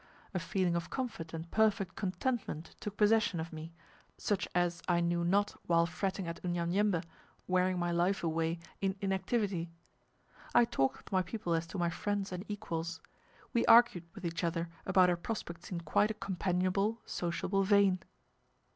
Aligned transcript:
A 0.33 0.39
feeling 0.39 0.75
of 0.75 0.89
comfort 0.89 1.31
and 1.31 1.51
perfect 1.51 1.95
contentment 1.95 2.75
took 2.79 2.97
possession 2.97 3.39
of 3.39 3.53
me, 3.53 3.71
such 4.17 4.47
as 4.55 4.81
I 4.87 4.99
knew 4.99 5.23
not 5.23 5.51
while 5.67 5.85
fretting 5.85 6.27
at 6.27 6.43
Unyanyembe, 6.43 7.03
wearing 7.47 7.77
my 7.77 7.91
life 7.91 8.23
away 8.23 8.57
in 8.81 8.95
inactivity. 8.99 9.69
I 10.55 10.65
talked 10.65 10.97
with 10.97 11.11
my 11.11 11.21
people 11.21 11.53
as 11.53 11.67
to 11.67 11.77
my 11.77 11.91
friends 11.91 12.31
and 12.31 12.43
equals. 12.47 12.99
We 13.53 13.63
argued 13.67 14.05
with 14.15 14.25
each 14.25 14.43
other 14.43 14.69
about 14.87 15.11
our 15.11 15.15
prospects 15.17 15.69
in 15.71 15.81
quite 15.81 16.09
a 16.09 16.15
companionable, 16.15 16.99
sociable 17.05 17.61
vein. 17.61 17.99